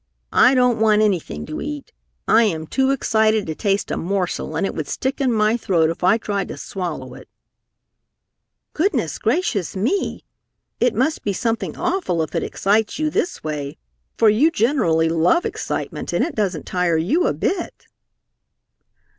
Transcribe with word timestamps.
I 0.33 0.55
don't 0.55 0.79
want 0.79 1.03
anything 1.03 1.45
to 1.45 1.61
eat. 1.61 1.93
I 2.27 2.41
am 2.45 2.65
too 2.65 2.89
excited 2.89 3.45
to 3.45 3.53
taste 3.53 3.91
a 3.91 3.97
morsel 3.97 4.55
and 4.55 4.65
it 4.65 4.73
would 4.73 4.87
stick 4.87 5.21
in 5.21 5.31
my 5.31 5.55
throat 5.57 5.91
if 5.91 6.03
I 6.03 6.17
tried 6.17 6.47
to 6.47 6.57
swallow 6.57 7.13
it." 7.13 7.29
"Gracious, 8.73 9.19
goodness, 9.19 9.75
me! 9.75 10.25
It 10.79 10.95
must 10.95 11.21
be 11.21 11.33
something 11.33 11.77
awful 11.77 12.23
if 12.23 12.33
it 12.33 12.41
excites 12.41 12.97
you 12.97 13.11
this 13.11 13.43
way, 13.43 13.77
for 14.17 14.27
you 14.27 14.49
generally 14.49 15.07
love 15.07 15.45
excitement 15.45 16.13
and 16.13 16.25
it 16.25 16.33
doesn't 16.33 16.65
tire 16.65 16.97
you 16.97 17.27
a 17.27 17.33
bit." 17.35 17.85